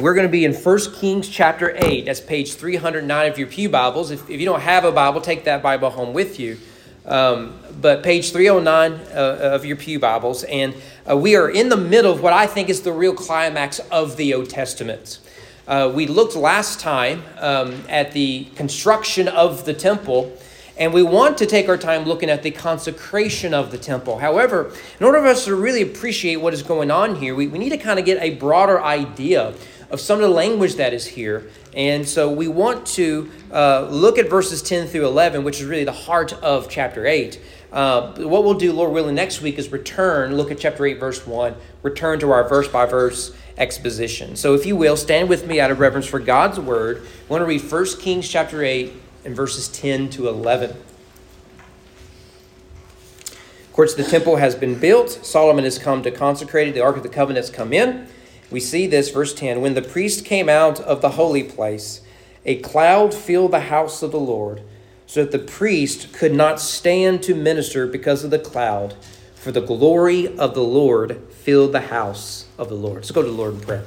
[0.00, 2.06] We're going to be in 1 Kings chapter 8.
[2.06, 4.10] That's page 309 of your Pew Bibles.
[4.10, 6.56] If, if you don't have a Bible, take that Bible home with you.
[7.04, 10.44] Um, but page 309 uh, of your Pew Bibles.
[10.44, 10.74] And
[11.08, 14.16] uh, we are in the middle of what I think is the real climax of
[14.16, 15.18] the Old Testament.
[15.68, 20.34] Uh, we looked last time um, at the construction of the temple.
[20.78, 24.18] And we want to take our time looking at the consecration of the temple.
[24.18, 27.58] However, in order for us to really appreciate what is going on here, we, we
[27.58, 29.52] need to kind of get a broader idea
[29.90, 31.50] of some of the language that is here.
[31.74, 35.84] And so we want to uh, look at verses 10 through 11, which is really
[35.84, 37.40] the heart of chapter 8.
[37.72, 41.24] Uh, what we'll do, Lord willing, next week is return, look at chapter 8, verse
[41.24, 44.34] 1, return to our verse by verse exposition.
[44.34, 47.02] So if you will, stand with me out of reverence for God's word.
[47.02, 48.92] I want to read 1 Kings chapter 8
[49.24, 50.70] and verses 10 to 11.
[50.70, 50.76] Of
[53.72, 55.24] course, the temple has been built.
[55.24, 56.74] Solomon has come to consecrate it.
[56.74, 58.08] The Ark of the Covenant has come in.
[58.50, 62.00] We see this, verse 10 When the priest came out of the holy place,
[62.44, 64.62] a cloud filled the house of the Lord,
[65.06, 68.94] so that the priest could not stand to minister because of the cloud,
[69.34, 73.04] for the glory of the Lord filled the house of the Lord.
[73.04, 73.84] So go to the Lord in prayer.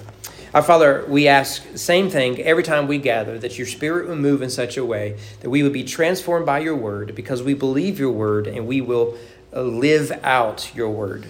[0.53, 4.19] Our Father, we ask the same thing every time we gather that your Spirit would
[4.19, 7.55] move in such a way that we would be transformed by your word because we
[7.55, 9.17] believe your word and we will
[9.51, 11.25] uh, live out your word.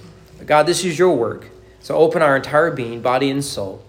[0.45, 1.47] God, this is your work.
[1.83, 3.83] So open our entire being, body and soul.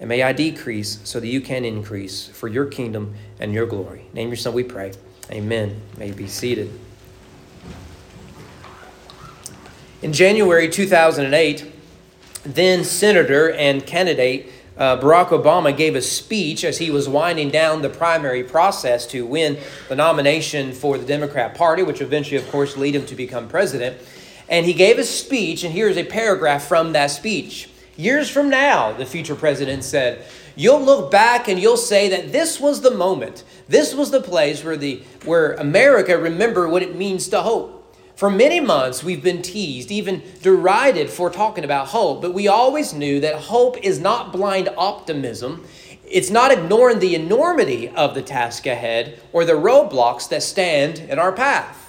[0.00, 4.06] And may I decrease so that you can increase for your kingdom and your glory.
[4.14, 4.92] Name your son, we pray.
[5.30, 5.82] Amen.
[5.98, 6.70] May be seated.
[10.00, 11.72] In January 2008,
[12.44, 17.82] then Senator and candidate uh, Barack Obama gave a speech as he was winding down
[17.82, 22.78] the primary process to win the nomination for the Democrat Party, which eventually, of course,
[22.78, 23.98] lead him to become president.
[24.48, 27.68] And he gave a speech, and here's a paragraph from that speech.
[27.96, 32.60] Years from now, the future president said, you'll look back and you'll say that this
[32.60, 33.44] was the moment.
[33.68, 37.72] This was the place where the where America remember what it means to hope.
[38.14, 42.94] For many months, we've been teased, even derided for talking about hope, but we always
[42.94, 45.66] knew that hope is not blind optimism.
[46.08, 51.18] It's not ignoring the enormity of the task ahead or the roadblocks that stand in
[51.18, 51.85] our path.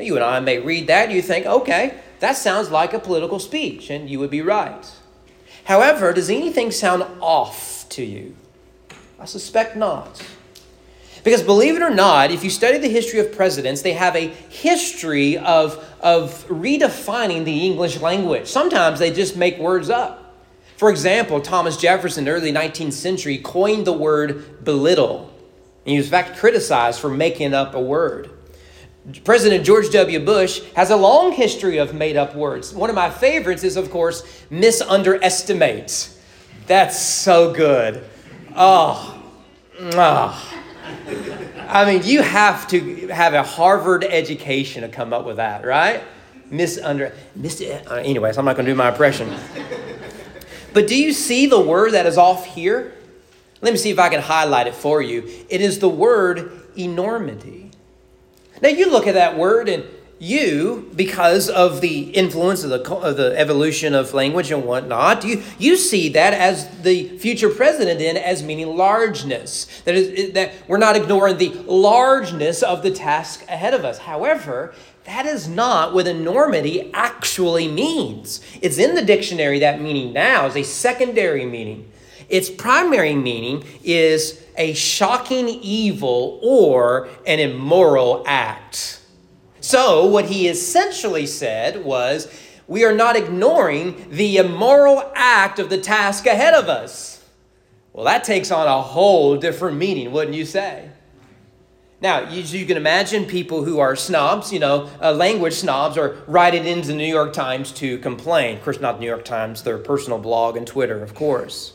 [0.00, 3.38] You and I may read that and you think, okay, that sounds like a political
[3.38, 4.86] speech, and you would be right.
[5.64, 8.36] However, does anything sound off to you?
[9.18, 10.22] I suspect not.
[11.22, 14.28] Because believe it or not, if you study the history of presidents, they have a
[14.28, 18.46] history of, of redefining the English language.
[18.46, 20.34] Sometimes they just make words up.
[20.78, 25.30] For example, Thomas Jefferson, early 19th century, coined the word belittle.
[25.84, 28.30] And he was, in fact, criticized for making up a word.
[29.24, 30.24] President George W.
[30.24, 32.74] Bush has a long history of made up words.
[32.74, 36.16] One of my favorites is, of course, misunderestimate.
[36.66, 38.04] That's so good.
[38.54, 39.22] Oh,
[39.80, 40.56] oh.
[41.68, 46.02] I mean, you have to have a Harvard education to come up with that, right?
[46.50, 49.32] Misunder, mis, uh, anyways, I'm not going to do my impression.
[50.72, 52.92] But do you see the word that is off here?
[53.60, 55.28] Let me see if I can highlight it for you.
[55.48, 57.69] It is the word enormity.
[58.62, 59.84] Now you look at that word and
[60.20, 65.42] you, because of the influence of the, of the evolution of language and whatnot, you,
[65.58, 69.64] you see that as the future president in as meaning largeness.
[69.86, 73.96] That, is, that we're not ignoring the largeness of the task ahead of us.
[73.96, 78.42] However, that is not what enormity actually means.
[78.60, 81.90] It's in the dictionary, that meaning now is a secondary meaning.
[82.28, 89.00] Its primary meaning is a shocking evil or an immoral act.
[89.60, 92.32] So, what he essentially said was,
[92.66, 97.22] we are not ignoring the immoral act of the task ahead of us.
[97.92, 100.90] Well, that takes on a whole different meaning, wouldn't you say?
[102.00, 106.16] Now, you, you can imagine people who are snobs, you know, uh, language snobs, are
[106.26, 108.56] writing into the New York Times to complain.
[108.56, 111.74] Of course, not the New York Times, their personal blog and Twitter, of course.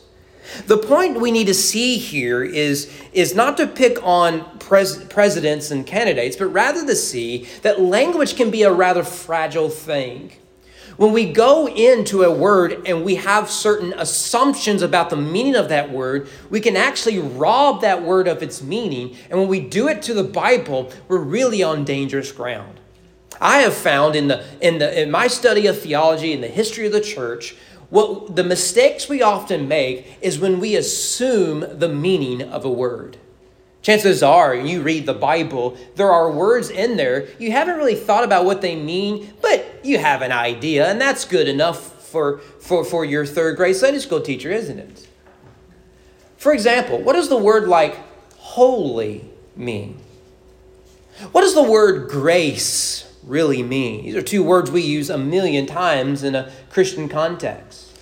[0.66, 5.70] The point we need to see here is, is not to pick on pres- presidents
[5.70, 10.32] and candidates, but rather to see that language can be a rather fragile thing.
[10.96, 15.68] When we go into a word and we have certain assumptions about the meaning of
[15.68, 19.14] that word, we can actually rob that word of its meaning.
[19.28, 22.80] And when we do it to the Bible, we're really on dangerous ground.
[23.38, 26.86] I have found in, the, in, the, in my study of theology and the history
[26.86, 27.54] of the church
[27.90, 33.16] what the mistakes we often make is when we assume the meaning of a word.
[33.82, 38.24] Chances are, you read the Bible, there are words in there you haven't really thought
[38.24, 42.84] about what they mean, but you have an idea, and that's good enough for, for,
[42.84, 45.06] for your third grade Sunday school teacher, isn't it?
[46.36, 47.96] For example, what does the word like
[48.38, 49.24] holy
[49.54, 49.98] mean?
[51.32, 54.04] What does the word grace really mean?
[54.04, 57.92] These are two words we use a million times in a Christian context.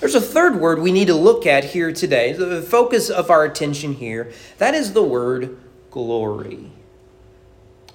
[0.00, 3.44] There's a third word we need to look at here today, the focus of our
[3.44, 4.32] attention here.
[4.58, 5.60] That is the word
[5.90, 6.72] glory.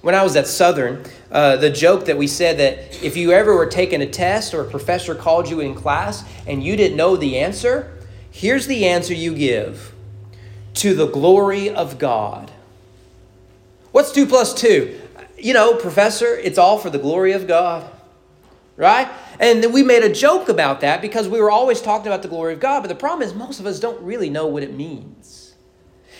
[0.00, 3.54] When I was at Southern, uh, the joke that we said that if you ever
[3.54, 7.16] were taking a test or a professor called you in class and you didn't know
[7.16, 7.98] the answer,
[8.30, 9.92] here's the answer you give
[10.74, 12.52] to the glory of God.
[13.90, 15.00] What's two plus two?
[15.38, 17.88] You know, professor, it's all for the glory of God
[18.78, 19.10] right?
[19.40, 22.54] And we made a joke about that because we were always talking about the glory
[22.54, 22.80] of God.
[22.80, 25.56] But the problem is, most of us don't really know what it means.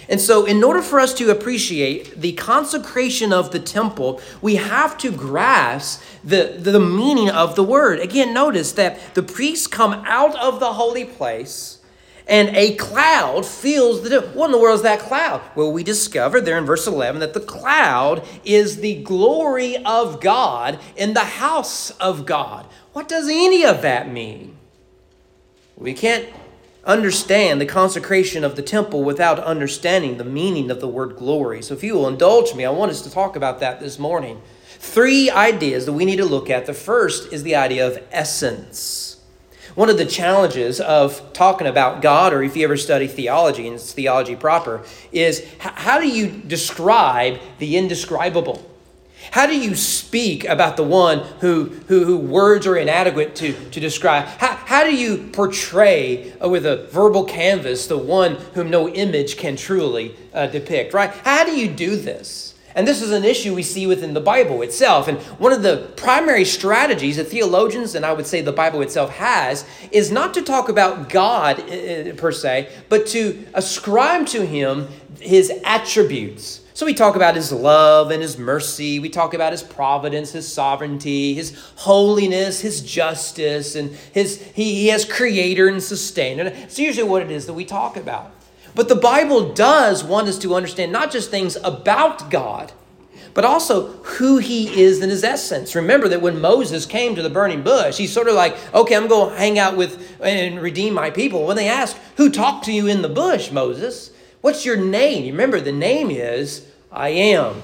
[0.09, 4.99] And so, in order for us to appreciate the consecration of the temple, we have
[4.99, 8.01] to grasp the, the meaning of the word.
[8.01, 11.79] Again, notice that the priests come out of the holy place
[12.29, 15.41] and a cloud fills the what in the world is that cloud?
[15.55, 20.79] Well we discover there in verse 11 that the cloud is the glory of god
[20.95, 22.67] in the house of god.
[22.93, 24.57] What does any of that mean?
[25.77, 26.29] We can't
[26.85, 31.63] understand the consecration of the temple without understanding the meaning of the word glory.
[31.63, 34.43] So if you will indulge me i want us to talk about that this morning.
[34.81, 36.67] Three ideas that we need to look at.
[36.67, 39.08] The first is the idea of essence
[39.79, 43.77] one of the challenges of talking about God, or if you ever study theology, and
[43.77, 44.83] it's theology proper,
[45.13, 48.69] is how do you describe the indescribable?
[49.31, 53.79] How do you speak about the one who, who, who words are inadequate to, to
[53.79, 54.25] describe?
[54.27, 59.37] How, how do you portray uh, with a verbal canvas the one whom no image
[59.37, 61.11] can truly uh, depict, right?
[61.11, 62.48] How do you do this?
[62.79, 65.09] And this is an issue we see within the Bible itself.
[65.09, 69.11] And one of the primary strategies that theologians, and I would say the Bible itself
[69.17, 74.47] has, is not to talk about God uh, uh, per se, but to ascribe to
[74.47, 74.87] him
[75.19, 76.61] his attributes.
[76.73, 79.01] So we talk about his love and his mercy.
[79.01, 84.87] We talk about his providence, his sovereignty, his holiness, his justice, and his he, he
[84.91, 86.45] has creator and sustainer.
[86.45, 88.38] It's usually what it is that we talk about.
[88.75, 92.73] But the Bible does want us to understand not just things about God,
[93.35, 95.75] but also who he is in his essence.
[95.75, 99.07] Remember that when Moses came to the burning bush, he's sort of like, okay, I'm
[99.07, 101.47] going to hang out with and redeem my people.
[101.47, 104.11] When they ask, who talked to you in the bush, Moses?
[104.41, 105.27] What's your name?
[105.27, 107.63] Remember, the name is I am.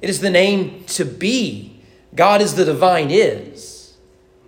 [0.00, 1.80] It is the name to be.
[2.14, 3.94] God is the divine is.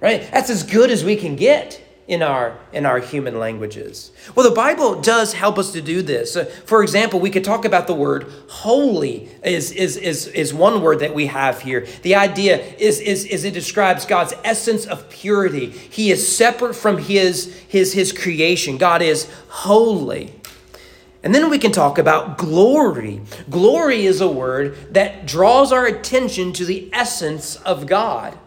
[0.01, 0.29] Right?
[0.31, 4.13] That's as good as we can get in our in our human languages.
[4.35, 6.37] Well, the Bible does help us to do this.
[6.37, 10.83] Uh, for example, we could talk about the word holy is, is, is, is one
[10.83, 11.87] word that we have here.
[12.03, 15.71] The idea is, is, is it describes God's essence of purity.
[15.71, 18.79] He is separate from his, his, his creation.
[18.79, 20.33] God is holy.
[21.23, 23.21] And then we can talk about glory.
[23.51, 28.39] Glory is a word that draws our attention to the essence of God.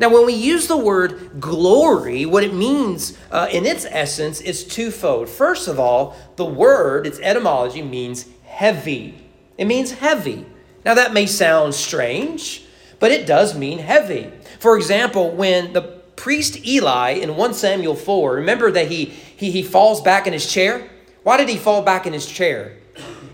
[0.00, 4.64] Now, when we use the word glory, what it means uh, in its essence is
[4.64, 5.28] twofold.
[5.28, 9.22] First of all, the word, its etymology, means heavy.
[9.58, 10.46] It means heavy.
[10.86, 12.64] Now, that may sound strange,
[12.98, 14.32] but it does mean heavy.
[14.58, 15.82] For example, when the
[16.16, 20.50] priest Eli in 1 Samuel 4, remember that he, he, he falls back in his
[20.50, 20.88] chair?
[21.24, 22.78] Why did he fall back in his chair?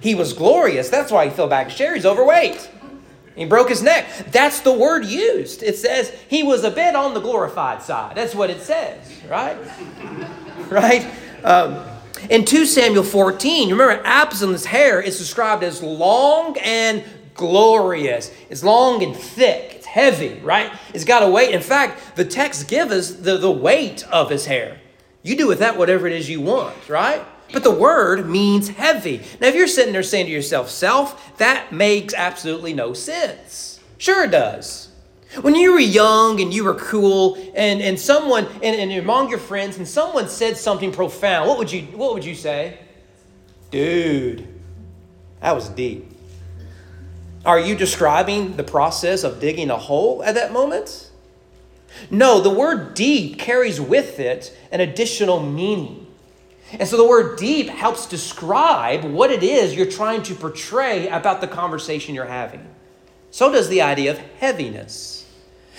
[0.01, 0.89] He was glorious.
[0.89, 1.95] That's why he fell back in his chair.
[1.95, 2.71] He's overweight.
[3.37, 4.07] He broke his neck.
[4.33, 5.63] That's the word used.
[5.63, 8.17] It says he was a bit on the glorified side.
[8.17, 9.59] That's what it says, right?
[10.71, 11.07] right?
[11.45, 11.85] Um,
[12.31, 18.33] in 2 Samuel 14, remember Absalom's hair is described as long and glorious.
[18.49, 19.75] It's long and thick.
[19.77, 20.73] It's heavy, right?
[20.95, 21.55] It's got a weight.
[21.55, 24.81] In fact, the text gives us the, the weight of his hair.
[25.23, 27.23] You do with that whatever it is you want, right?
[27.53, 29.23] But the word means heavy.
[29.41, 33.81] Now, if you're sitting there saying to yourself, self, that makes absolutely no sense.
[33.99, 34.89] Sure, it does.
[35.41, 39.39] When you were young and you were cool, and, and someone, and, and among your
[39.39, 42.79] friends, and someone said something profound, what would you, what would you say?
[43.71, 44.47] Dude,
[45.41, 46.11] that was deep.
[47.45, 51.11] Are you describing the process of digging a hole at that moment?
[52.11, 56.06] No, the word deep carries with it an additional meaning.
[56.73, 61.41] And so the word deep helps describe what it is you're trying to portray about
[61.41, 62.67] the conversation you're having.
[63.31, 65.27] So does the idea of heaviness.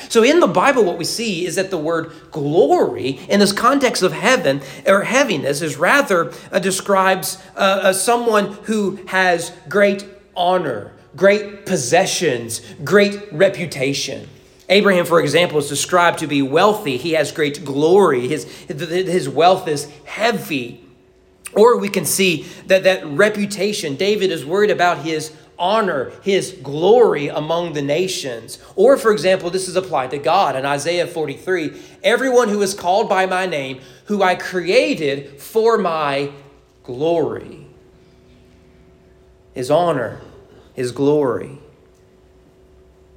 [0.10, 4.04] So in the Bible, what we see is that the word glory, in this context
[4.04, 10.94] of heaven or heaviness, is rather uh, describes uh, uh, someone who has great honor,
[11.16, 14.30] great possessions, great reputation.
[14.70, 16.98] Abraham, for example, is described to be wealthy.
[16.98, 18.28] He has great glory.
[18.28, 20.84] His, his wealth is heavy.
[21.54, 27.30] Or we can see that that reputation, David is worried about his honor, his glory
[27.30, 28.60] among the nations.
[28.76, 33.10] Or, for example, this is applied to God in Isaiah 43 everyone who is called
[33.10, 36.32] by my name, who I created for my
[36.84, 37.68] glory.
[39.54, 40.22] His honor,
[40.74, 41.60] his glory.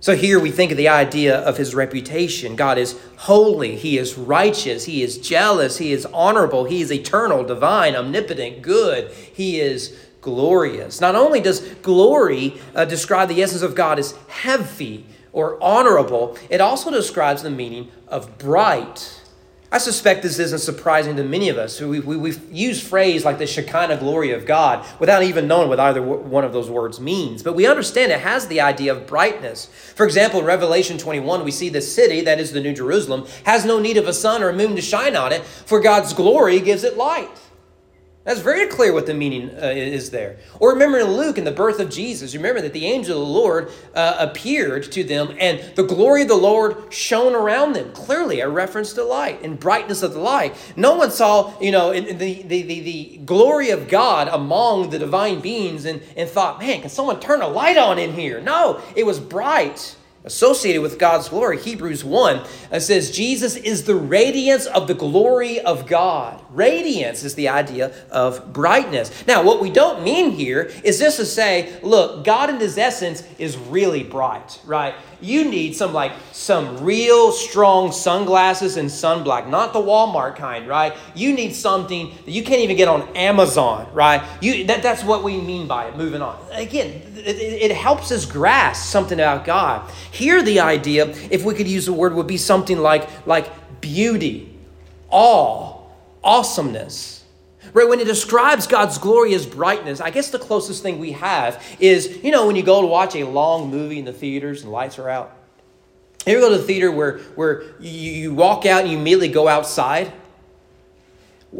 [0.00, 2.56] So here we think of the idea of his reputation.
[2.56, 7.44] God is holy, he is righteous, he is jealous, he is honorable, he is eternal,
[7.44, 11.02] divine, omnipotent, good, he is glorious.
[11.02, 16.62] Not only does glory uh, describe the essence of God as heavy or honorable, it
[16.62, 19.19] also describes the meaning of bright
[19.72, 21.80] I suspect this isn't surprising to many of us.
[21.80, 26.02] We, we, we've phrase like the Shekinah glory of God without even knowing what either
[26.02, 27.44] one of those words means.
[27.44, 29.66] But we understand it has the idea of brightness.
[29.94, 33.64] For example, in Revelation 21, we see the city, that is the New Jerusalem, has
[33.64, 36.58] no need of a sun or a moon to shine on it, for God's glory
[36.60, 37.30] gives it light.
[38.22, 40.36] That's very clear what the meaning uh, is there.
[40.58, 43.32] Or remember in Luke, in the birth of Jesus, remember that the angel of the
[43.32, 47.92] Lord uh, appeared to them and the glory of the Lord shone around them.
[47.92, 50.54] Clearly, a reference to light and brightness of the light.
[50.76, 55.40] No one saw, you know, the, the, the, the glory of God among the divine
[55.40, 58.38] beings and, and thought, man, can someone turn a light on in here?
[58.42, 61.58] No, it was bright associated with God's glory.
[61.58, 66.42] Hebrews 1 uh, says, Jesus is the radiance of the glory of God.
[66.50, 69.26] Radiance is the idea of brightness.
[69.26, 73.22] Now, what we don't mean here is just to say, look, God in his essence
[73.38, 74.94] is really bright, right?
[75.22, 80.96] You need some like some real strong sunglasses and sunblock, not the Walmart kind, right?
[81.14, 84.22] You need something that you can't even get on Amazon, right?
[84.40, 85.96] You that, that's what we mean by it.
[85.96, 86.38] Moving on.
[86.52, 89.90] Again, it, it helps us grasp something about God.
[90.10, 93.50] Here, the idea, if we could use the word, would be something like, like
[93.80, 94.54] beauty,
[95.10, 95.82] awe,
[96.22, 97.19] awesomeness.
[97.72, 101.62] Right, when it describes God's glory as brightness, I guess the closest thing we have
[101.78, 104.72] is, you know, when you go to watch a long movie in the theaters and
[104.72, 105.36] lights are out.
[106.26, 109.28] You ever go to the theater where, where you, you walk out and you immediately
[109.28, 110.12] go outside?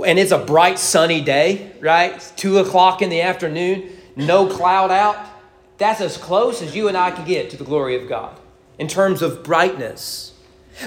[0.07, 2.14] And it's a bright sunny day, right?
[2.14, 5.19] It's two o'clock in the afternoon, no cloud out.
[5.78, 8.38] That's as close as you and I can get to the glory of God
[8.78, 10.29] in terms of brightness.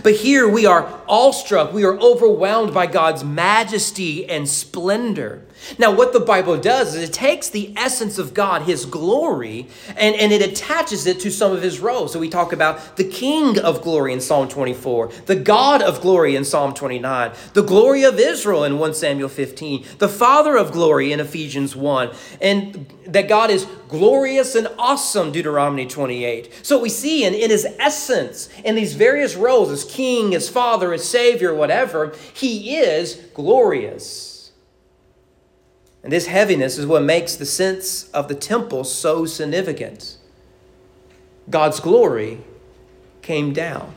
[0.01, 5.43] But here we are awestruck, we are overwhelmed by God's majesty and splendor.
[5.77, 10.15] Now, what the Bible does is it takes the essence of God, His glory, and,
[10.15, 12.13] and it attaches it to some of His roles.
[12.13, 16.35] So we talk about the King of glory in Psalm 24, the God of glory
[16.35, 21.11] in Psalm 29, the glory of Israel in 1 Samuel 15, the Father of glory
[21.11, 26.51] in Ephesians 1, and that God is glorious and awesome, Deuteronomy 28.
[26.63, 30.93] So we see in, in His essence, in these various roles, as King, as Father,
[30.93, 34.32] as Savior, whatever, He is glorious.
[36.03, 40.17] And this heaviness is what makes the sense of the temple so significant.
[41.49, 42.39] God's glory
[43.21, 43.93] came down.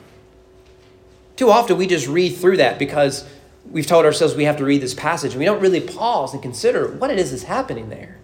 [1.34, 3.28] Too often we just read through that because
[3.70, 6.40] we've told ourselves we have to read this passage and we don't really pause and
[6.40, 8.18] consider what it is that's happening there.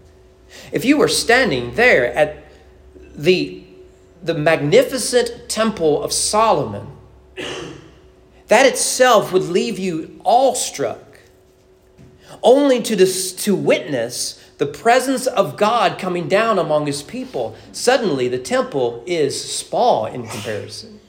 [0.71, 2.45] If you were standing there at
[3.15, 3.65] the,
[4.23, 6.87] the magnificent temple of Solomon,
[8.47, 11.12] that itself would leave you awestruck
[12.43, 17.57] only to, to witness the presence of God coming down among his people.
[17.73, 21.01] Suddenly, the temple is small in comparison.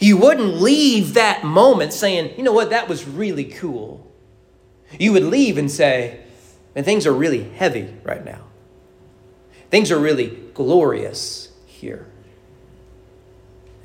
[0.00, 4.06] You wouldn't leave that moment saying, you know what, that was really cool.
[4.98, 6.20] You would leave and say,
[6.74, 8.42] and things are really heavy right now.
[9.70, 12.06] Things are really glorious here.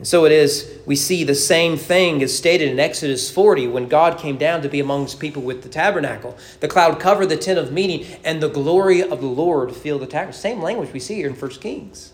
[0.01, 3.87] And so it is, we see the same thing as stated in Exodus 40 when
[3.87, 6.35] God came down to be amongst people with the tabernacle.
[6.59, 10.07] The cloud covered the tent of meeting, and the glory of the Lord filled the
[10.07, 10.33] tabernacle.
[10.33, 12.13] Same language we see here in 1 Kings.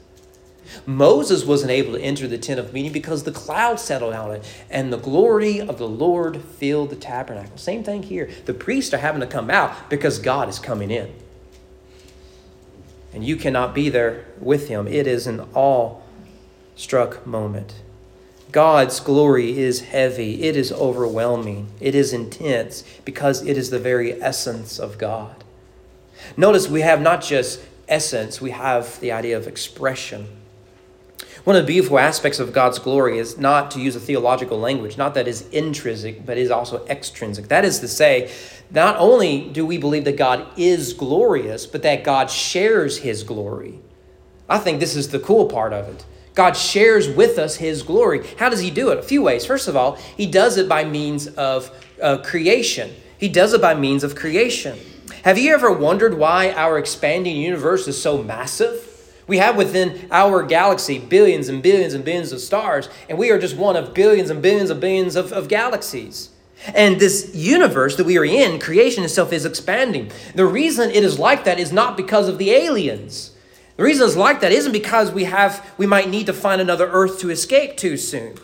[0.86, 4.44] Moses wasn't able to enter the tent of meeting because the cloud settled on it,
[4.70, 7.58] and the glory of the Lord filled the tabernacle.
[7.58, 8.30] Same thing here.
[8.44, 11.14] The priests are having to come out because God is coming in.
[13.14, 14.90] And you cannot be there with him.
[14.90, 16.04] It is an all
[16.78, 17.74] struck moment.
[18.54, 24.22] God's glory is heavy, it is overwhelming, it is intense because it is the very
[24.22, 25.44] essence of God.
[26.38, 30.28] Notice we have not just essence, we have the idea of expression.
[31.44, 34.98] One of the beautiful aspects of God's glory is not to use a theological language,
[34.98, 37.48] not that is intrinsic, but is also extrinsic.
[37.48, 38.32] That is to say,
[38.70, 43.80] not only do we believe that God is glorious, but that God shares his glory.
[44.50, 46.06] I think this is the cool part of it.
[46.38, 48.24] God shares with us his glory.
[48.38, 49.00] How does he do it?
[49.00, 49.44] A few ways.
[49.44, 52.94] First of all, he does it by means of uh, creation.
[53.18, 54.78] He does it by means of creation.
[55.24, 58.84] Have you ever wondered why our expanding universe is so massive?
[59.26, 63.40] We have within our galaxy billions and billions and billions of stars, and we are
[63.40, 66.30] just one of billions and billions and billions of, of galaxies.
[66.76, 70.12] And this universe that we are in, creation itself is expanding.
[70.36, 73.32] The reason it is like that is not because of the aliens.
[73.78, 76.88] The reason it's like that isn't because we have we might need to find another
[76.88, 78.36] earth to escape too soon.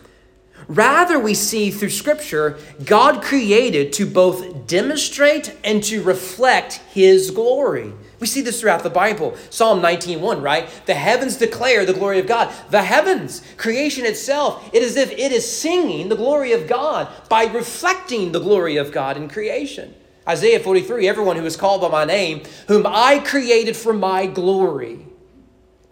[0.68, 7.94] Rather, we see through Scripture, God created to both demonstrate and to reflect His glory.
[8.20, 9.36] We see this throughout the Bible.
[9.50, 10.70] Psalm 19:1, right?
[10.86, 12.54] The heavens declare the glory of God.
[12.70, 17.08] The heavens, creation itself, it is as if it is singing the glory of God
[17.28, 19.96] by reflecting the glory of God in creation.
[20.30, 25.08] Isaiah 43, everyone who is called by my name, whom I created for my glory.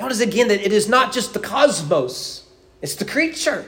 [0.01, 2.43] Notice again that it is not just the cosmos,
[2.81, 3.65] it's the creature.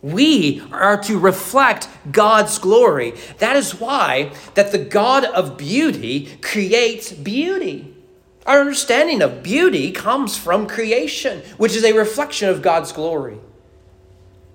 [0.00, 3.12] We are to reflect God's glory.
[3.38, 7.94] That is why that the God of beauty creates beauty.
[8.46, 13.36] Our understanding of beauty comes from creation, which is a reflection of God's glory.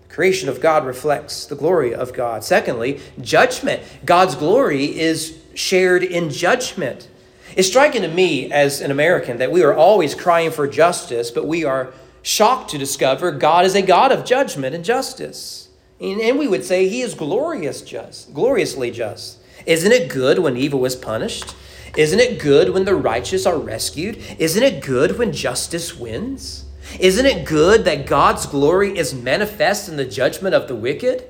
[0.09, 2.43] Creation of God reflects the glory of God.
[2.43, 3.83] Secondly, judgment.
[4.05, 7.09] God's glory is shared in judgment.
[7.55, 11.47] It's striking to me as an American that we are always crying for justice, but
[11.47, 15.69] we are shocked to discover God is a God of judgment and justice.
[16.01, 19.39] And we would say he is glorious just, gloriously just.
[19.65, 21.55] Isn't it good when evil is punished?
[21.95, 24.17] Isn't it good when the righteous are rescued?
[24.37, 26.65] Isn't it good when justice wins?
[26.99, 31.27] Isn't it good that God's glory is manifest in the judgment of the wicked?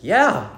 [0.00, 0.50] Yeah.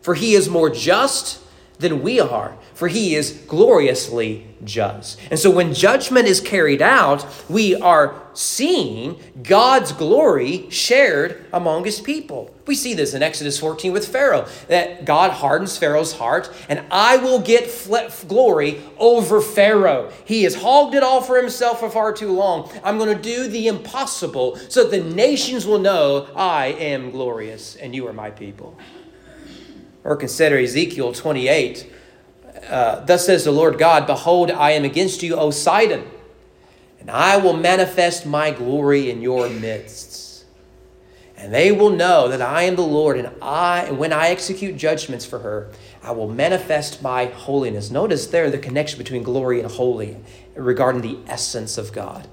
[0.00, 1.40] For he is more just
[1.78, 5.18] than we are, for he is gloriously just.
[5.30, 11.98] And so when judgment is carried out, we are seeing God's glory shared among his
[11.98, 12.54] people.
[12.66, 17.16] We see this in Exodus 14 with Pharaoh, that God hardens Pharaoh's heart, and I
[17.16, 17.72] will get
[18.28, 20.12] glory over Pharaoh.
[20.26, 22.70] He has hogged it all for himself for far too long.
[22.84, 27.76] I'm going to do the impossible so that the nations will know I am glorious
[27.76, 28.76] and you are my people.
[30.04, 31.92] Or consider Ezekiel 28.
[32.68, 36.04] Uh, Thus says the Lord God Behold, I am against you, O Sidon,
[37.00, 40.44] and I will manifest my glory in your midst.
[41.36, 44.76] And they will know that I am the Lord, and I, and when I execute
[44.76, 45.70] judgments for her,
[46.02, 47.90] I will manifest my holiness.
[47.90, 50.16] Notice there the connection between glory and holy
[50.54, 52.28] regarding the essence of God.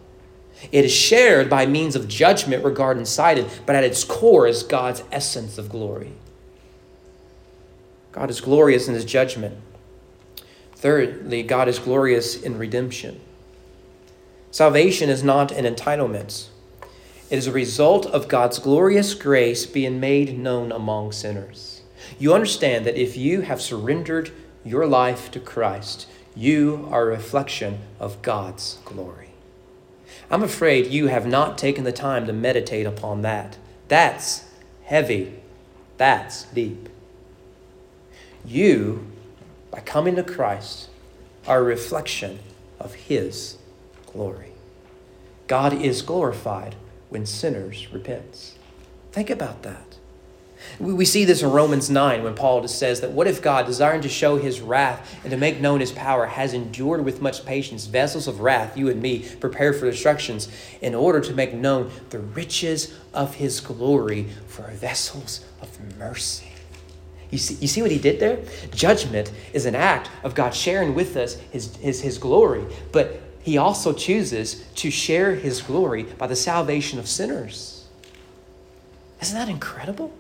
[0.72, 5.04] It is shared by means of judgment regarding Sidon, but at its core is God's
[5.12, 6.14] essence of glory.
[8.12, 9.58] God is glorious in his judgment.
[10.82, 13.22] Thirdly, God is glorious in redemption.
[14.50, 16.48] Salvation is not an entitlement,
[17.30, 21.84] it is a result of God's glorious grace being made known among sinners.
[22.18, 24.32] You understand that if you have surrendered
[24.66, 29.30] your life to Christ, you are a reflection of God's glory.
[30.32, 33.58] I'm afraid you have not taken the time to meditate upon that.
[33.88, 34.46] That's
[34.86, 35.42] heavy.
[35.98, 36.90] That's deep.
[38.44, 39.11] You,
[39.72, 40.90] by coming to Christ,
[41.48, 42.40] are a reflection
[42.80, 43.58] of His
[44.12, 44.52] glory.
[45.48, 46.76] God is glorified
[47.10, 48.54] when sinners repent.
[49.12, 49.98] Think about that.
[50.80, 54.02] We see this in Romans 9 when Paul just says that what if God, desiring
[54.02, 57.88] to show his wrath and to make known his power, has endured with much patience
[57.88, 60.48] vessels of wrath, you and me, prepared for destructions,
[60.80, 66.51] in order to make known the riches of his glory for vessels of mercy?
[67.32, 68.40] You see, you see what he did there?
[68.76, 73.58] Judgment is an act of God sharing with us his, his, his glory, but he
[73.58, 77.88] also chooses to share his glory by the salvation of sinners.
[79.22, 80.14] Isn't that incredible?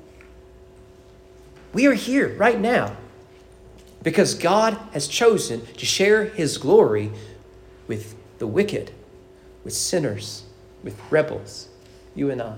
[1.73, 2.95] We are here right now
[4.03, 7.11] because God has chosen to share his glory
[7.87, 8.91] with the wicked,
[9.63, 10.43] with sinners,
[10.83, 11.67] with rebels,
[12.15, 12.57] you and I.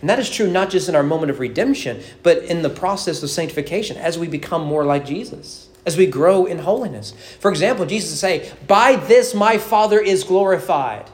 [0.00, 3.22] And that is true not just in our moment of redemption, but in the process
[3.22, 7.12] of sanctification as we become more like Jesus, as we grow in holiness.
[7.40, 11.10] For example, Jesus say, By this my Father is glorified.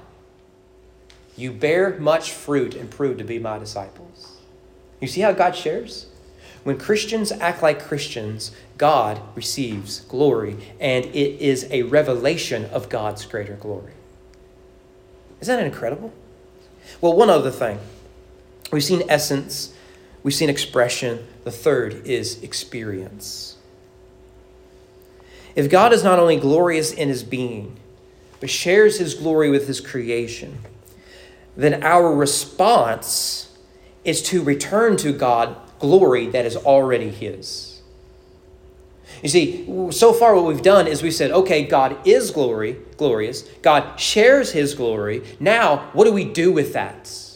[1.37, 4.39] You bear much fruit and prove to be my disciples.
[5.01, 6.07] You see how God shares?
[6.65, 13.25] When Christians act like Christians, God receives glory, and it is a revelation of God's
[13.25, 13.93] greater glory.
[15.41, 16.13] Isn't that incredible?
[17.01, 17.79] Well, one other thing.
[18.71, 19.73] We've seen essence,
[20.23, 21.27] we've seen expression.
[21.45, 23.57] The third is experience.
[25.55, 27.79] If God is not only glorious in his being,
[28.41, 30.59] but shares his glory with his creation,
[31.57, 33.57] then our response
[34.05, 37.81] is to return to God glory that is already his.
[39.23, 43.43] You see, so far what we've done is we've said, okay, God is glory, glorious.
[43.63, 45.25] God shares his glory.
[45.41, 47.28] Now, what do we do with that?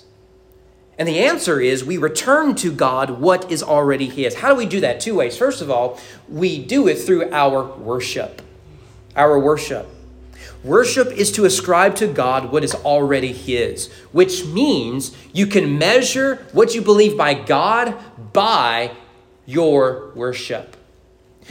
[1.03, 4.37] And the answer is we return to God what is already his.
[4.37, 5.01] How do we do that?
[5.01, 5.37] Two ways.
[5.37, 8.41] First of all, we do it through our worship.
[9.17, 9.88] Our worship.
[10.62, 16.37] Worship is to ascribe to God what is already His, which means you can measure
[16.53, 17.97] what you believe by God
[18.33, 18.93] by
[19.45, 20.77] your worship.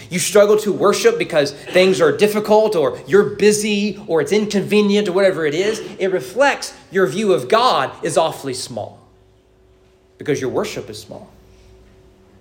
[0.09, 5.11] You struggle to worship because things are difficult or you're busy or it's inconvenient or
[5.11, 5.79] whatever it is.
[5.99, 9.00] It reflects your view of God is awfully small
[10.21, 11.31] because your worship is small.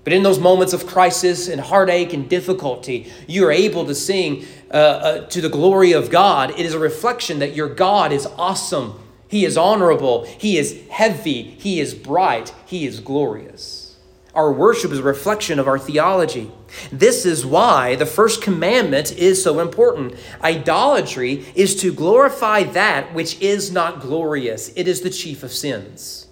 [0.05, 4.45] But in those moments of crisis and heartache and difficulty, you are able to sing
[4.71, 6.51] uh, uh, to the glory of God.
[6.51, 9.01] It is a reflection that your God is awesome.
[9.29, 10.27] He is honorable.
[10.27, 11.43] He is heavy.
[11.43, 12.53] He is bright.
[12.67, 13.97] He is glorious.
[14.35, 16.51] Our worship is a reflection of our theology.
[16.93, 20.17] This is why the first commandment is so important.
[20.45, 26.27] Idolatry is to glorify that which is not glorious, it is the chief of sins.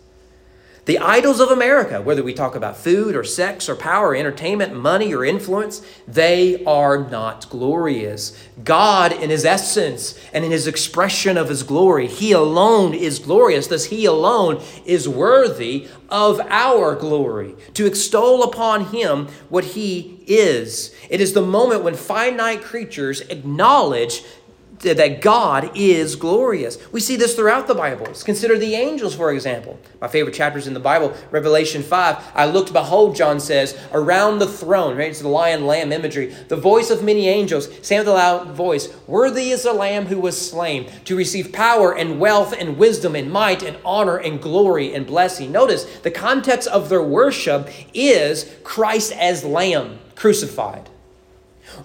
[0.89, 5.15] The idols of America, whether we talk about food or sex or power entertainment, money
[5.15, 8.35] or influence, they are not glorious.
[8.65, 13.67] God, in his essence and in his expression of his glory, he alone is glorious.
[13.67, 20.95] Thus, he alone is worthy of our glory, to extol upon him what he is.
[21.11, 24.23] It is the moment when finite creatures acknowledge
[24.81, 26.79] that God is glorious.
[26.93, 28.23] We see this throughout the Bibles.
[28.23, 29.79] Consider the angels, for example.
[30.01, 32.33] My favorite chapters in the Bible, Revelation 5.
[32.35, 35.11] I looked, behold, John says, around the throne, right?
[35.11, 36.35] It's the lion lamb imagery.
[36.49, 40.21] The voice of many angels, saying with a loud voice, Worthy is the lamb who
[40.21, 44.95] was slain to receive power and wealth and wisdom and might and honor and glory
[44.95, 45.53] and blessing.
[45.53, 50.91] Notice the context of their worship is Christ as lamb crucified.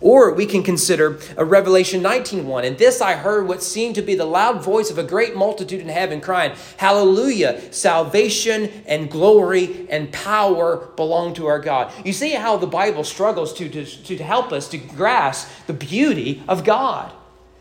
[0.01, 2.65] Or we can consider a Revelation 19:1.
[2.65, 5.81] And this I heard what seemed to be the loud voice of a great multitude
[5.81, 7.61] in heaven crying, Hallelujah!
[7.71, 11.91] Salvation and glory and power belong to our God.
[12.03, 16.43] You see how the Bible struggles to, to, to help us to grasp the beauty
[16.47, 17.11] of God.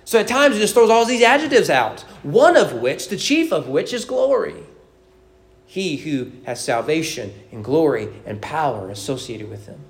[0.05, 3.53] So at times it just throws all these adjectives out, one of which, the chief
[3.53, 4.57] of which, is glory.
[5.65, 9.81] He who has salvation and glory and power associated with him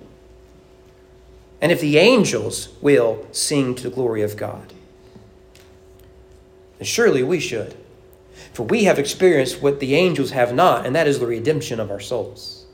[1.63, 4.73] and if the angels will sing to the glory of God.
[6.77, 7.77] then surely we should.
[8.51, 11.89] For we have experienced what the angels have not, and that is the redemption of
[11.89, 12.65] our souls.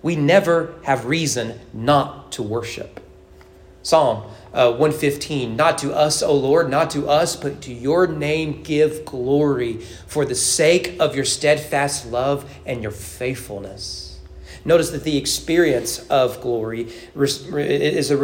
[0.00, 2.98] We never have reason not to worship.
[3.82, 4.22] Psalm
[4.54, 9.04] uh, 115 Not to us, O Lord, not to us, but to your name give
[9.04, 9.74] glory
[10.06, 14.07] for the sake of your steadfast love and your faithfulness.
[14.64, 18.16] Notice that the experience of glory is a,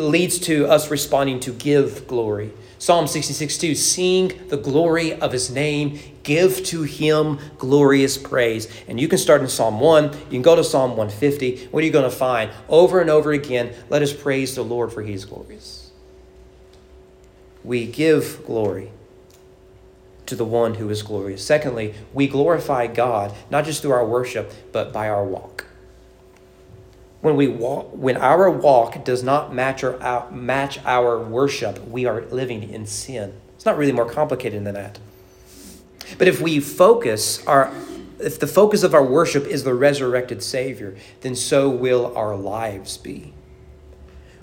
[0.00, 2.52] leads to us responding to give glory.
[2.78, 8.68] Psalm 66 2 Seeing the glory of his name, give to him glorious praise.
[8.88, 11.68] And you can start in Psalm 1, you can go to Psalm 150.
[11.68, 12.50] What are you going to find?
[12.68, 15.92] Over and over again, let us praise the Lord for he is glorious.
[17.62, 18.90] We give glory
[20.26, 21.44] to the one who is glorious.
[21.44, 25.66] Secondly, we glorify God not just through our worship, but by our walk.
[27.20, 32.04] When we walk, when our walk does not match our, uh, match our worship, we
[32.04, 33.32] are living in sin.
[33.54, 34.98] It's not really more complicated than that.
[36.18, 37.72] But if we focus our
[38.18, 42.96] if the focus of our worship is the resurrected Savior, then so will our lives
[42.96, 43.34] be.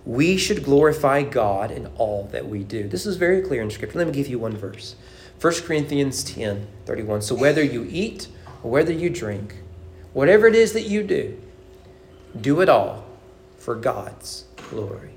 [0.05, 2.87] We should glorify God in all that we do.
[2.87, 3.99] This is very clear in Scripture.
[3.99, 4.95] Let me give you one verse.
[5.41, 7.23] 1 Corinthians 10 31.
[7.23, 8.27] So whether you eat
[8.61, 9.55] or whether you drink,
[10.13, 11.41] whatever it is that you do,
[12.39, 13.05] do it all
[13.57, 15.09] for God's glory.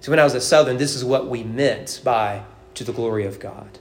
[0.00, 2.42] So when I was at Southern, this is what we meant by
[2.74, 3.78] to the glory of God.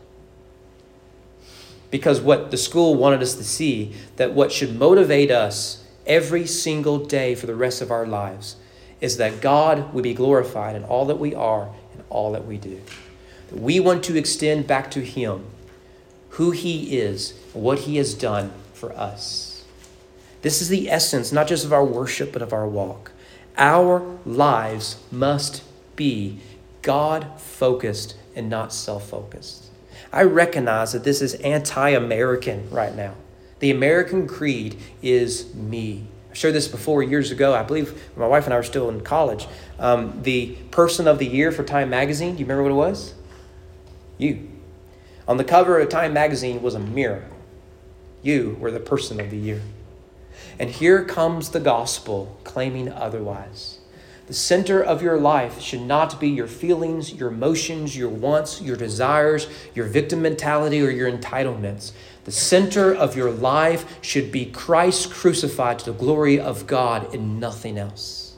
[1.89, 6.99] Because what the school wanted us to see, that what should motivate us every single
[6.99, 8.57] day for the rest of our lives
[9.01, 12.57] is that God would be glorified in all that we are and all that we
[12.57, 12.81] do.
[13.51, 15.45] We want to extend back to Him
[16.31, 19.65] who He is, what He has done for us.
[20.41, 23.11] This is the essence, not just of our worship, but of our walk.
[23.57, 25.63] Our lives must
[25.95, 26.39] be
[26.81, 29.65] God focused and not self focused.
[30.13, 33.15] I recognize that this is anti American right now.
[33.59, 36.05] The American creed is me.
[36.31, 37.53] I shared this before years ago.
[37.53, 39.47] I believe my wife and I were still in college.
[39.77, 43.13] Um, the person of the year for Time Magazine, do you remember what it was?
[44.19, 44.47] You.
[45.27, 47.25] On the cover of Time magazine was a mirror.
[48.21, 49.61] You were the person of the year.
[50.59, 53.79] And here comes the gospel claiming otherwise.
[54.27, 58.75] The center of your life should not be your feelings, your emotions, your wants, your
[58.75, 61.93] desires, your victim mentality, or your entitlements.
[62.25, 67.39] The center of your life should be Christ crucified to the glory of God and
[67.39, 68.35] nothing else.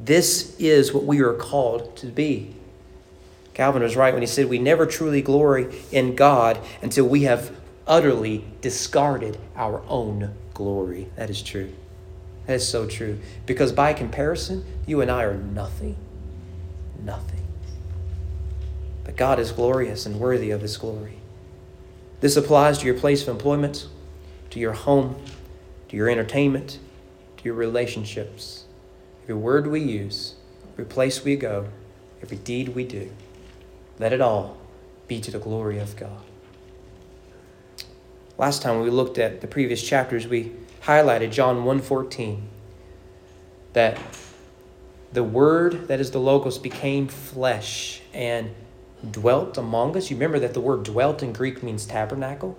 [0.00, 2.56] This is what we are called to be.
[3.56, 7.56] Calvin was right when he said, We never truly glory in God until we have
[7.86, 11.08] utterly discarded our own glory.
[11.16, 11.72] That is true.
[12.46, 13.18] That is so true.
[13.46, 15.96] Because by comparison, you and I are nothing.
[17.02, 17.46] Nothing.
[19.04, 21.16] But God is glorious and worthy of His glory.
[22.20, 23.86] This applies to your place of employment,
[24.50, 25.16] to your home,
[25.88, 26.78] to your entertainment,
[27.38, 28.66] to your relationships.
[29.22, 30.34] Every word we use,
[30.74, 31.68] every place we go,
[32.20, 33.10] every deed we do,
[33.98, 34.56] let it all
[35.08, 36.22] be to the glory of God.
[38.38, 42.48] Last time we looked at the previous chapters, we highlighted John 1:14
[43.72, 43.98] that
[45.12, 48.50] the word that is the logos became flesh and
[49.10, 50.10] dwelt among us.
[50.10, 52.58] You remember that the word dwelt in Greek means tabernacle?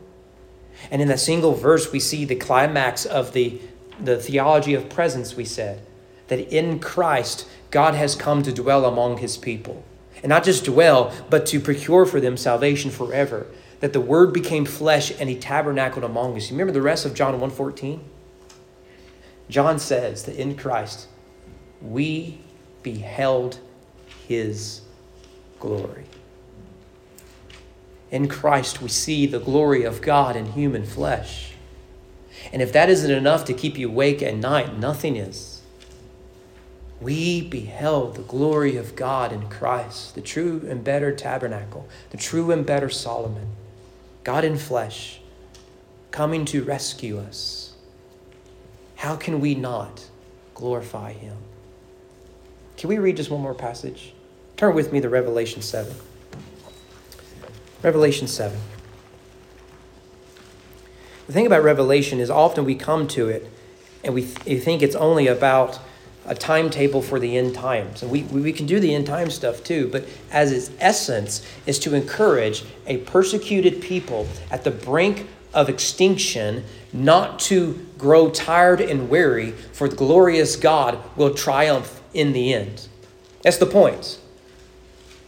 [0.90, 3.62] And in that single verse we see the climax of the
[4.00, 5.82] the theology of presence we said
[6.28, 9.84] that in Christ God has come to dwell among his people.
[10.24, 13.48] And not just dwell, but to procure for them salvation forever
[13.80, 16.50] that the word became flesh and he tabernacled among us.
[16.50, 18.00] You remember the rest of John 1:14?
[19.50, 21.08] John says that in Christ
[21.82, 22.40] we
[22.84, 23.60] beheld
[24.28, 24.82] his
[25.60, 26.06] glory.
[28.10, 31.52] In Christ we see the glory of God in human flesh.
[32.52, 35.57] And if that isn't enough to keep you awake at night, nothing is.
[37.00, 42.52] We beheld the glory of God in Christ, the true and better tabernacle, the true
[42.52, 43.50] and better Solomon.
[44.24, 45.22] God in flesh,
[46.12, 47.74] coming to rescue us.
[48.96, 50.08] How can we not
[50.56, 51.38] glorify him?
[52.78, 54.14] Can we read just one more passage?
[54.56, 55.94] Turn with me to Revelation 7.
[57.84, 58.60] Revelation 7.
[61.28, 63.50] The thing about Revelation is often we come to it
[64.04, 65.80] and we, th- we think it's only about
[66.28, 68.04] a timetable for the end times.
[68.04, 71.80] And we, we can do the end time stuff too, but as its essence is
[71.80, 76.64] to encourage a persecuted people at the brink of extinction
[76.94, 82.88] not to grow tired and weary, for the glorious God will triumph in the end.
[83.42, 84.20] That's the point.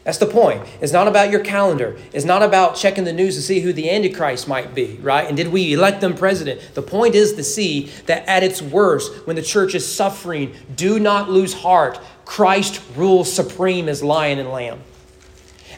[0.03, 0.63] That's the point.
[0.81, 1.97] It's not about your calendar.
[2.13, 5.27] It's not about checking the news to see who the Antichrist might be, right?
[5.27, 6.61] And did we elect them president?
[6.73, 10.99] The point is to see that at its worst, when the church is suffering, do
[10.99, 11.99] not lose heart.
[12.25, 14.81] Christ rules supreme as lion and lamb.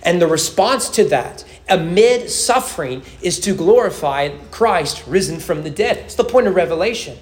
[0.03, 5.97] And the response to that, amid suffering, is to glorify Christ risen from the dead.
[5.97, 7.17] It's the point of Revelation.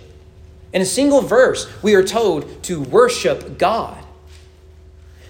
[0.73, 3.97] In a single verse, we are told to worship God.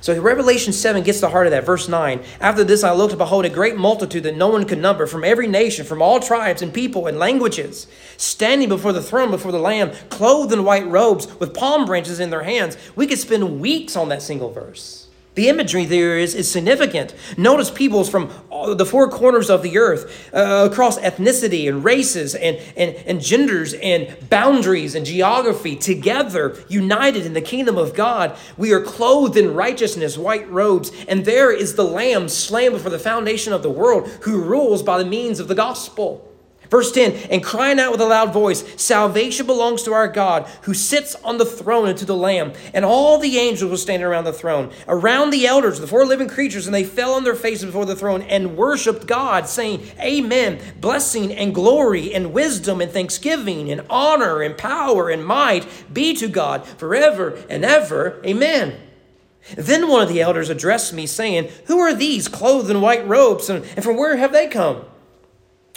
[0.02, 1.66] So Revelation 7 gets the heart of that.
[1.66, 4.80] Verse 9 After this I looked, and behold, a great multitude that no one could
[4.80, 9.32] number, from every nation, from all tribes and people and languages, standing before the throne,
[9.32, 12.78] before the Lamb, clothed in white robes, with palm branches in their hands.
[12.96, 15.09] We could spend weeks on that single verse.
[15.40, 17.16] The imagery there is, is significant.
[17.38, 18.30] Notice peoples from
[18.76, 23.74] the four corners of the earth, uh, across ethnicity and races and, and, and genders
[23.76, 28.38] and boundaries and geography, together, united in the kingdom of God.
[28.58, 33.00] We are clothed in righteousness, white robes, and there is the Lamb slain before the
[33.00, 36.29] foundation of the world who rules by the means of the gospel.
[36.70, 40.74] Verse 10 And crying out with a loud voice, Salvation belongs to our God who
[40.74, 42.54] sits on the throne and to the Lamb.
[42.74, 46.28] And all the angels were standing around the throne, around the elders, the four living
[46.28, 50.60] creatures, and they fell on their faces before the throne and worshiped God, saying, Amen.
[50.80, 56.28] Blessing and glory and wisdom and thanksgiving and honor and power and might be to
[56.28, 58.22] God forever and ever.
[58.26, 58.78] Amen.
[59.56, 63.50] Then one of the elders addressed me, saying, Who are these clothed in white robes,
[63.50, 64.86] and, and from where have they come?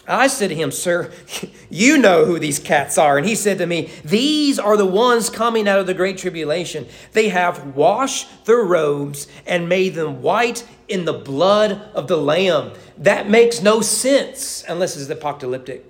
[0.06, 1.12] I said to him, Sir,
[1.70, 3.18] you know who these cats are.
[3.18, 6.86] And he said to me, These are the ones coming out of the great tribulation.
[7.12, 12.72] They have washed their robes and made them white in the blood of the Lamb.
[12.98, 15.84] That makes no sense unless it's apocalyptic.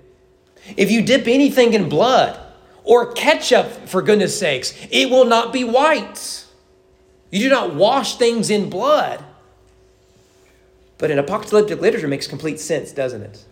[0.76, 2.38] If you dip anything in blood
[2.84, 6.44] or ketchup, for goodness sakes, it will not be white.
[7.30, 9.24] You do not wash things in blood.
[10.98, 13.44] But in apocalyptic literature makes complete sense, doesn't it?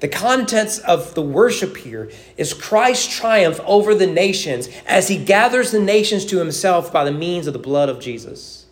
[0.00, 5.70] The contents of the worship here is Christ's triumph over the nations as he gathers
[5.70, 8.66] the nations to himself by the means of the blood of Jesus,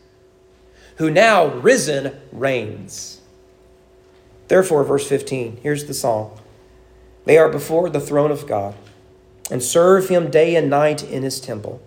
[0.96, 3.20] who now risen reigns.
[4.48, 6.38] Therefore, verse 15, here's the song
[7.24, 8.74] They are before the throne of God,
[9.50, 11.80] and serve him day and night in his temple.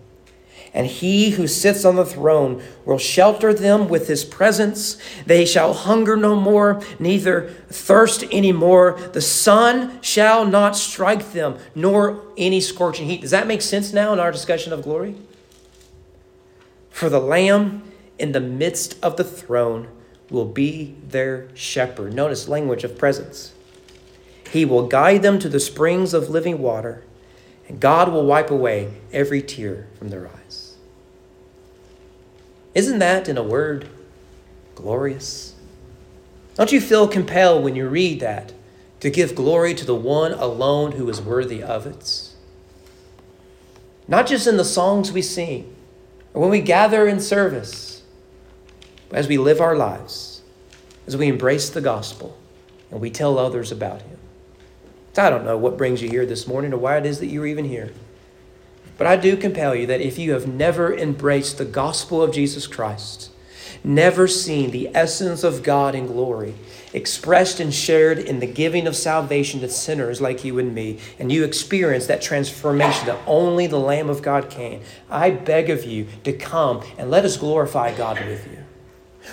[0.74, 4.98] And he who sits on the throne will shelter them with his presence.
[5.26, 8.92] They shall hunger no more, neither thirst any more.
[9.12, 13.22] The sun shall not strike them, nor any scorching heat.
[13.22, 15.16] Does that make sense now in our discussion of glory?
[16.90, 17.82] For the Lamb
[18.18, 19.88] in the midst of the throne
[20.30, 22.12] will be their shepherd.
[22.12, 23.54] Notice language of presence.
[24.50, 27.04] He will guide them to the springs of living water
[27.68, 30.76] and God will wipe away every tear from their eyes.
[32.74, 33.88] Isn't that, in a word,
[34.74, 35.54] glorious?
[36.54, 38.52] Don't you feel compelled when you read that
[39.00, 42.30] to give glory to the one alone who is worthy of it?
[44.08, 45.74] Not just in the songs we sing
[46.32, 48.02] or when we gather in service,
[49.08, 50.42] but as we live our lives,
[51.06, 52.36] as we embrace the gospel
[52.90, 54.18] and we tell others about Him.
[55.18, 57.46] I don't know what brings you here this morning or why it is that you're
[57.46, 57.92] even here.
[58.96, 62.66] But I do compel you that if you have never embraced the gospel of Jesus
[62.66, 63.30] Christ,
[63.84, 66.54] never seen the essence of God in glory
[66.92, 71.30] expressed and shared in the giving of salvation to sinners like you and me, and
[71.30, 76.06] you experience that transformation that only the Lamb of God can, I beg of you
[76.24, 78.64] to come and let us glorify God with you.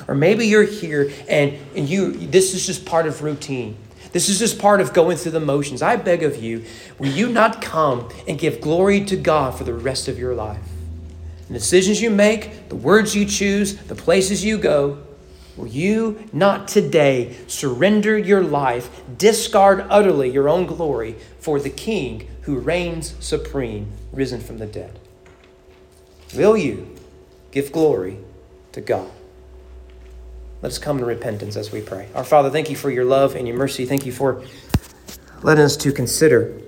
[0.08, 3.78] Or maybe you're here and, and you this is just part of routine.
[4.15, 5.82] This is just part of going through the motions.
[5.82, 6.63] I beg of you,
[6.97, 10.65] will you not come and give glory to God for the rest of your life?
[11.49, 15.04] The decisions you make, the words you choose, the places you go,
[15.58, 22.25] will you not today surrender your life, discard utterly your own glory for the King
[22.43, 24.97] who reigns supreme, risen from the dead?
[26.34, 26.95] Will you
[27.51, 28.19] give glory
[28.71, 29.12] to God?
[30.65, 32.10] Let us come to repentance as we pray.
[32.15, 33.86] Our Father, thank you for your love and your mercy.
[33.86, 34.43] Thank you for
[35.43, 36.60] letting us to consider